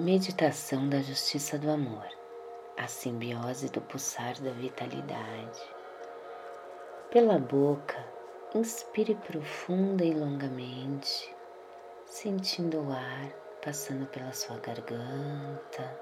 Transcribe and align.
Meditação 0.00 0.88
da 0.88 1.02
Justiça 1.02 1.58
do 1.58 1.68
Amor, 1.68 2.06
a 2.76 2.86
simbiose 2.86 3.68
do 3.68 3.80
pulsar 3.80 4.40
da 4.40 4.52
vitalidade. 4.52 5.60
Pela 7.10 7.36
boca, 7.36 7.98
inspire 8.54 9.16
profunda 9.16 10.04
e 10.04 10.14
longamente, 10.14 11.34
sentindo 12.06 12.80
o 12.80 12.92
ar 12.92 13.28
passando 13.60 14.06
pela 14.06 14.32
sua 14.32 14.58
garganta, 14.58 16.00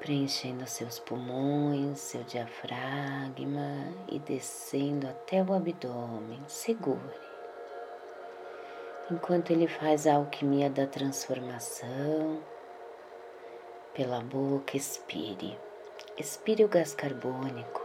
preenchendo 0.00 0.66
seus 0.66 0.98
pulmões, 0.98 2.00
seu 2.00 2.24
diafragma 2.24 3.94
e 4.08 4.18
descendo 4.18 5.06
até 5.06 5.40
o 5.40 5.54
abdômen. 5.54 6.42
Segure 6.48 7.14
enquanto 9.08 9.52
ele 9.52 9.68
faz 9.68 10.04
a 10.04 10.14
alquimia 10.14 10.68
da 10.68 10.84
transformação 10.84 12.42
pela 13.96 14.20
boca, 14.20 14.76
expire. 14.76 15.58
Expire 16.18 16.62
o 16.64 16.68
gás 16.68 16.94
carbônico, 16.94 17.82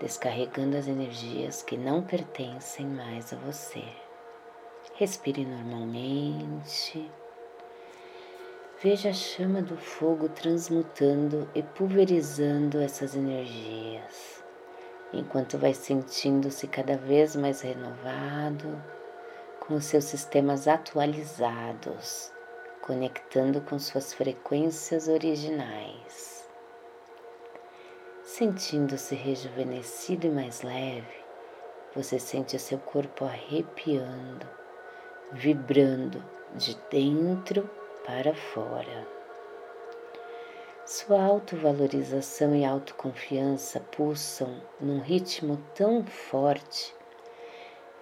descarregando 0.00 0.78
as 0.78 0.88
energias 0.88 1.62
que 1.62 1.76
não 1.76 2.02
pertencem 2.02 2.86
mais 2.86 3.30
a 3.30 3.36
você. 3.36 3.84
Respire 4.94 5.44
normalmente. 5.44 7.10
Veja 8.82 9.10
a 9.10 9.12
chama 9.12 9.60
do 9.60 9.76
fogo 9.76 10.30
transmutando 10.30 11.46
e 11.54 11.62
pulverizando 11.62 12.80
essas 12.80 13.14
energias, 13.14 14.42
enquanto 15.12 15.58
vai 15.58 15.74
sentindo-se 15.74 16.66
cada 16.66 16.96
vez 16.96 17.36
mais 17.36 17.60
renovado, 17.60 18.82
com 19.60 19.74
os 19.74 19.84
seus 19.84 20.04
sistemas 20.04 20.66
atualizados 20.66 22.32
conectando 22.90 23.60
com 23.60 23.78
suas 23.78 24.12
frequências 24.12 25.06
originais. 25.06 26.50
Sentindo-se 28.24 29.14
rejuvenescido 29.14 30.26
e 30.26 30.30
mais 30.30 30.62
leve, 30.62 31.24
você 31.94 32.18
sente 32.18 32.58
seu 32.58 32.78
corpo 32.78 33.24
arrepiando, 33.24 34.44
vibrando 35.30 36.20
de 36.56 36.76
dentro 36.90 37.70
para 38.04 38.34
fora. 38.34 39.06
Sua 40.84 41.22
autovalorização 41.22 42.56
e 42.56 42.64
autoconfiança 42.64 43.78
pulsam 43.96 44.60
num 44.80 44.98
ritmo 44.98 45.64
tão 45.76 46.04
forte 46.04 46.92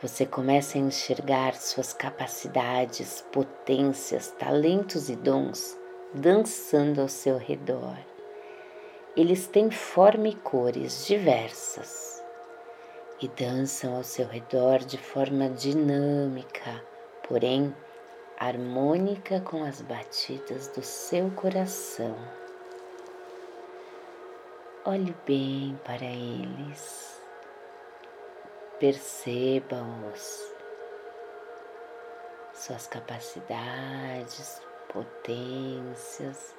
você 0.00 0.24
começa 0.24 0.78
a 0.78 0.80
enxergar 0.80 1.54
suas 1.54 1.92
capacidades, 1.92 3.20
potências, 3.32 4.30
talentos 4.38 5.08
e 5.08 5.16
dons 5.16 5.76
dançando 6.14 7.00
ao 7.00 7.08
seu 7.08 7.36
redor. 7.36 7.98
Eles 9.16 9.48
têm 9.48 9.70
forma 9.70 10.28
e 10.28 10.34
cores 10.34 11.04
diversas 11.06 12.22
e 13.20 13.26
dançam 13.28 13.96
ao 13.96 14.04
seu 14.04 14.26
redor 14.28 14.78
de 14.78 14.96
forma 14.96 15.50
dinâmica, 15.50 16.80
porém 17.26 17.74
harmônica 18.38 19.40
com 19.40 19.64
as 19.64 19.82
batidas 19.82 20.68
do 20.68 20.82
seu 20.82 21.28
coração. 21.32 22.16
Olhe 24.84 25.14
bem 25.26 25.78
para 25.84 26.04
eles 26.04 27.17
Perceba-os, 28.78 30.54
suas 32.54 32.86
capacidades, 32.86 34.62
potências, 34.92 36.54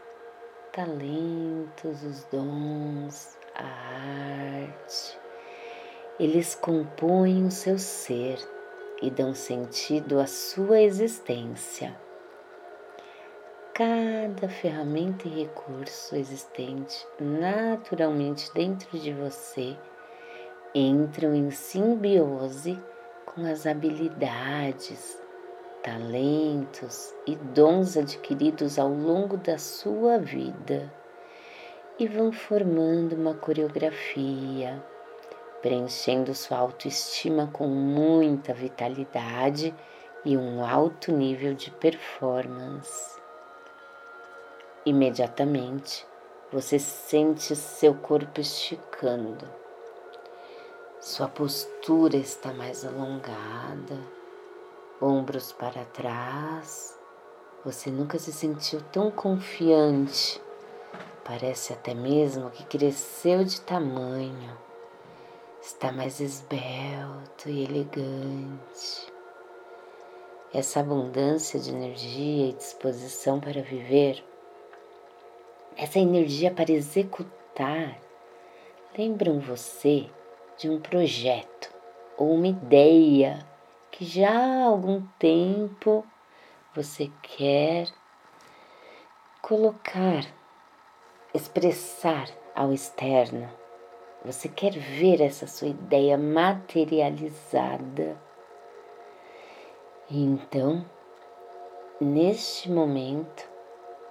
talentos, 0.73 2.03
os 2.03 2.26
dons, 2.26 3.38
a 3.56 3.64
arte. 3.64 5.17
Eles 6.20 6.55
compõem 6.55 7.45
o 7.45 7.52
seu 7.52 7.80
ser 7.80 8.38
e 9.02 9.10
dão 9.10 9.33
sentido 9.33 10.20
à 10.20 10.27
sua 10.27 10.82
existência. 10.82 11.98
Cada 13.73 14.49
ferramenta 14.49 15.26
e 15.26 15.45
recurso 15.45 16.17
existente 16.17 17.08
naturalmente 17.17 18.54
dentro 18.54 18.99
de 18.99 19.14
você 19.14 19.77
entram 20.73 21.33
em 21.33 21.49
simbiose 21.49 22.80
com 23.25 23.45
as 23.45 23.65
habilidades, 23.65 25.19
talentos 25.81 27.13
e 27.25 27.35
dons 27.35 27.97
adquiridos 27.97 28.77
ao 28.77 28.89
longo 28.89 29.37
da 29.37 29.57
sua 29.57 30.19
vida 30.19 30.91
e 31.97 32.07
vão 32.07 32.31
formando 32.31 33.13
uma 33.13 33.33
coreografia, 33.33 34.81
preenchendo 35.61 36.35
sua 36.35 36.57
autoestima 36.59 37.49
com 37.51 37.67
muita 37.67 38.53
vitalidade 38.53 39.73
e 40.23 40.37
um 40.37 40.63
alto 40.63 41.11
nível 41.11 41.53
de 41.55 41.71
performance. 41.71 43.19
Imediatamente 44.86 46.05
você 46.51 46.80
sente 46.80 47.55
seu 47.55 47.93
corpo 47.95 48.39
esticando 48.39 49.68
sua 51.02 51.30
postura 51.30 52.17
está 52.17 52.52
mais 52.52 52.83
alongada, 52.83 53.98
ombros 55.02 55.54
para 55.54 55.86
trás. 55.86 56.93
Você 57.64 57.89
nunca 57.89 58.20
se 58.20 58.33
sentiu 58.33 58.82
tão 58.92 59.10
confiante. 59.10 60.42
Parece 61.23 61.71
até 61.71 61.93
mesmo 61.93 62.49
que 62.49 62.65
cresceu 62.65 63.45
de 63.45 63.61
tamanho. 63.61 64.58
Está 65.61 65.89
mais 65.89 66.20
esbelto 66.20 67.48
e 67.48 67.64
elegante. 67.64 69.14
Essa 70.54 70.81
abundância 70.81 71.61
de 71.61 71.70
energia 71.70 72.49
e 72.49 72.54
disposição 72.54 73.39
para 73.39 73.61
viver, 73.61 74.21
essa 75.77 75.98
energia 75.98 76.52
para 76.52 76.73
executar, 76.73 77.98
lembram 78.98 79.39
você 79.39 80.10
de 80.59 80.70
um 80.70 80.80
projeto 80.80 81.73
ou 82.17 82.33
uma 82.33 82.49
ideia 82.49 83.47
que 83.89 84.03
já 84.03 84.30
há 84.30 84.65
algum 84.65 85.02
tempo 85.17 86.05
você 86.75 87.09
quer 87.21 87.87
colocar, 89.42 90.25
expressar 91.33 92.27
ao 92.53 92.73
externo. 92.73 93.49
Você 94.25 94.49
quer 94.49 94.73
ver 94.73 95.21
essa 95.21 95.48
sua 95.48 95.69
ideia 95.69 96.17
materializada. 96.17 98.21
E 100.09 100.21
então, 100.21 100.86
neste 102.02 102.69
momento, 102.69 103.48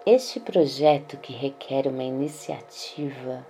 este 0.07 0.41
projeto 0.41 1.19
que 1.19 1.35
requer 1.35 1.87
uma 1.87 2.05
iniciativa 2.05 3.47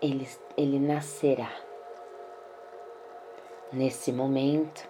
ele, 0.00 0.28
ele 0.56 0.78
nascerá. 0.78 1.50
Nesse 3.72 4.12
momento 4.12 4.88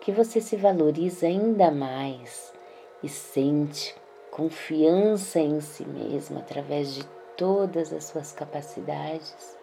que 0.00 0.12
você 0.12 0.40
se 0.40 0.56
valoriza 0.56 1.26
ainda 1.26 1.70
mais 1.70 2.52
e 3.02 3.08
sente 3.08 3.94
confiança 4.30 5.40
em 5.40 5.60
si 5.60 5.84
mesmo 5.84 6.38
através 6.38 6.94
de 6.94 7.04
todas 7.36 7.92
as 7.92 8.04
suas 8.04 8.32
capacidades, 8.32 9.58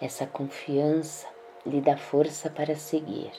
essa 0.00 0.26
confiança 0.26 1.26
lhe 1.66 1.80
dá 1.80 1.96
força 1.96 2.48
para 2.48 2.74
seguir. 2.76 3.32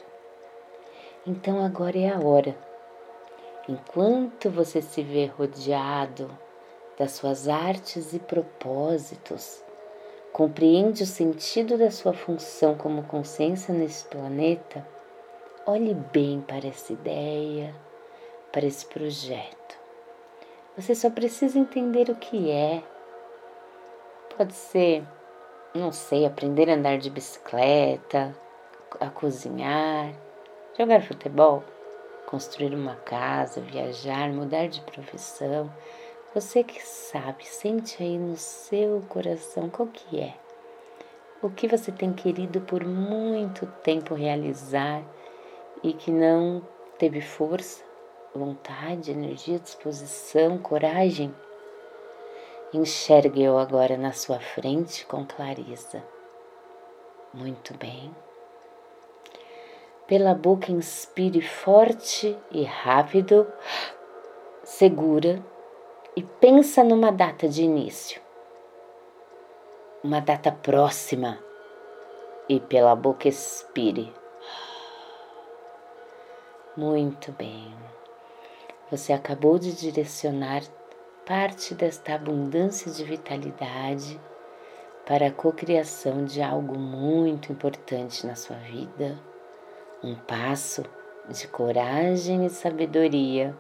Então 1.25 1.63
agora 1.63 1.97
é 1.97 2.09
a 2.09 2.19
hora. 2.19 2.55
Enquanto 3.67 4.49
você 4.49 4.81
se 4.81 5.01
vê 5.01 5.25
rodeado 5.25 6.29
das 6.97 7.13
suas 7.13 7.47
artes 7.47 8.13
e 8.13 8.19
propósitos, 8.19 9.63
compreende 10.31 11.03
o 11.03 11.05
sentido 11.05 11.77
da 11.77 11.91
sua 11.91 12.13
função 12.13 12.75
como 12.75 13.03
consciência 13.03 13.73
nesse 13.73 14.05
planeta, 14.05 14.85
olhe 15.65 15.93
bem 15.93 16.41
para 16.41 16.67
essa 16.67 16.93
ideia, 16.93 17.75
para 18.51 18.65
esse 18.65 18.85
projeto. 18.85 19.79
Você 20.77 20.95
só 20.95 21.09
precisa 21.09 21.59
entender 21.59 22.09
o 22.09 22.15
que 22.15 22.49
é. 22.49 22.81
Pode 24.37 24.53
ser, 24.53 25.03
não 25.75 25.91
sei, 25.91 26.25
aprender 26.25 26.69
a 26.69 26.75
andar 26.75 26.97
de 26.97 27.09
bicicleta, 27.09 28.33
a 28.99 29.09
cozinhar, 29.09 30.13
jogar 30.77 31.01
futebol, 31.03 31.63
construir 32.25 32.73
uma 32.73 32.95
casa, 32.95 33.59
viajar, 33.59 34.29
mudar 34.31 34.67
de 34.67 34.81
profissão 34.81 35.69
você 36.33 36.63
que 36.63 36.81
sabe, 36.81 37.45
sente 37.45 38.01
aí 38.01 38.17
no 38.17 38.37
seu 38.37 39.01
coração 39.09 39.69
qual 39.69 39.87
que 39.89 40.19
é. 40.19 40.33
O 41.41 41.49
que 41.49 41.67
você 41.67 41.91
tem 41.91 42.13
querido 42.13 42.61
por 42.61 42.85
muito 42.85 43.65
tempo 43.83 44.13
realizar 44.13 45.03
e 45.83 45.91
que 45.91 46.11
não 46.11 46.65
teve 46.97 47.19
força 47.19 47.83
vontade, 48.33 49.11
energia, 49.11 49.59
disposição, 49.59 50.57
coragem. 50.57 51.33
Enxergue-o 52.73 53.57
agora 53.57 53.97
na 53.97 54.13
sua 54.13 54.39
frente 54.39 55.05
com 55.05 55.25
clareza. 55.25 56.01
Muito 57.33 57.73
bem. 57.77 58.15
Pela 60.07 60.33
boca, 60.33 60.71
inspire 60.71 61.41
forte 61.41 62.37
e 62.51 62.63
rápido, 62.63 63.47
segura 64.63 65.43
e 66.15 66.23
pensa 66.23 66.83
numa 66.83 67.11
data 67.11 67.47
de 67.47 67.63
início. 67.63 68.21
Uma 70.03 70.19
data 70.19 70.51
próxima. 70.51 71.39
E 72.49 72.59
pela 72.59 72.95
boca, 72.95 73.27
expire. 73.27 74.13
Muito 76.75 77.31
bem. 77.31 77.73
Você 78.89 79.13
acabou 79.13 79.57
de 79.57 79.73
direcionar 79.73 80.63
parte 81.25 81.73
desta 81.73 82.15
abundância 82.15 82.91
de 82.91 83.03
vitalidade 83.03 84.19
para 85.05 85.27
a 85.27 85.31
cocriação 85.31 86.25
de 86.25 86.41
algo 86.41 86.77
muito 86.77 87.51
importante 87.51 88.25
na 88.27 88.35
sua 88.35 88.57
vida, 88.57 89.17
um 90.03 90.15
passo 90.15 90.83
de 91.29 91.47
coragem 91.47 92.45
e 92.45 92.49
sabedoria. 92.49 93.55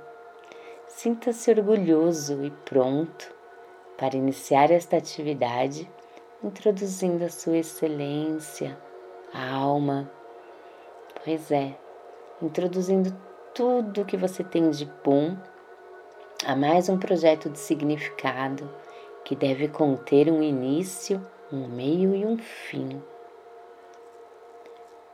Sinta-se 0.95 1.49
orgulhoso 1.49 2.43
e 2.43 2.51
pronto 2.51 3.33
para 3.97 4.15
iniciar 4.15 4.69
esta 4.69 4.97
atividade, 4.97 5.89
introduzindo 6.43 7.23
a 7.23 7.29
sua 7.29 7.57
excelência, 7.57 8.77
a 9.33 9.51
alma. 9.51 10.11
Pois 11.23 11.49
é, 11.49 11.75
introduzindo 12.39 13.17
tudo 13.55 14.01
o 14.01 14.05
que 14.05 14.15
você 14.15 14.43
tem 14.43 14.69
de 14.69 14.85
bom 15.03 15.35
a 16.45 16.55
mais 16.55 16.87
um 16.87 16.99
projeto 16.99 17.49
de 17.49 17.57
significado 17.57 18.69
que 19.25 19.35
deve 19.35 19.69
conter 19.69 20.29
um 20.29 20.43
início, 20.43 21.25
um 21.51 21.67
meio 21.67 22.13
e 22.13 22.25
um 22.25 22.37
fim. 22.37 23.01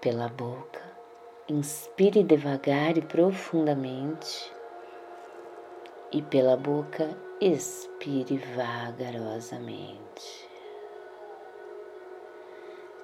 Pela 0.01 0.27
boca, 0.27 0.81
inspire 1.47 2.23
devagar 2.23 2.97
e 2.97 3.01
profundamente, 3.01 4.56
e 6.11 6.21
pela 6.21 6.55
boca, 6.55 7.09
expire 7.39 8.37
vagarosamente. 8.55 10.47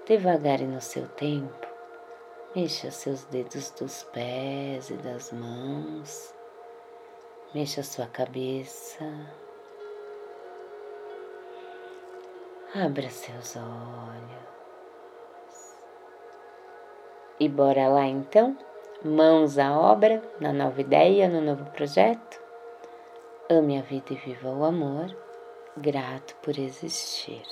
Devagar 0.08 0.62
e 0.62 0.66
no 0.66 0.82
seu 0.82 1.08
tempo, 1.08 1.68
mexa 2.56 2.92
seus 2.92 3.24
dedos 3.26 3.72
dos 3.72 4.04
pés 4.04 4.90
e 4.90 4.96
das 4.96 5.32
mãos 5.32 6.34
Mexa 7.54 7.84
sua 7.84 8.08
cabeça. 8.08 9.06
Abra 12.74 13.08
seus 13.12 13.56
olhos. 13.56 14.44
E 17.40 17.48
bora 17.48 17.88
lá 17.90 18.08
então? 18.08 18.58
Mãos 19.06 19.60
à 19.60 19.80
obra, 19.80 20.20
na 20.40 20.52
nova 20.52 20.82
ideia, 20.82 21.30
no 21.30 21.42
novo 21.42 21.64
projeto? 21.74 22.43
Ame 23.50 23.78
a 23.78 23.82
vida 23.82 24.14
e 24.14 24.16
viva 24.16 24.50
o 24.50 24.64
amor. 24.64 25.14
Grato 25.76 26.34
por 26.42 26.58
existir. 26.58 27.44